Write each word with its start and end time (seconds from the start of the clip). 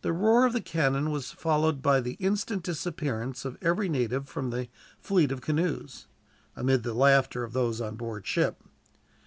The 0.00 0.14
roar 0.14 0.46
of 0.46 0.54
the 0.54 0.62
cannon 0.62 1.10
was 1.10 1.32
followed 1.32 1.82
by 1.82 2.00
the 2.00 2.14
instant 2.14 2.62
disappearance 2.62 3.44
of 3.44 3.58
every 3.60 3.90
native 3.90 4.26
from 4.26 4.48
the 4.48 4.68
fleet 4.98 5.30
of 5.30 5.42
canoes, 5.42 6.06
amid 6.56 6.82
the 6.82 6.94
laughter 6.94 7.44
of 7.44 7.52
those 7.52 7.78
on 7.78 7.96
board 7.96 8.26
ship. 8.26 8.62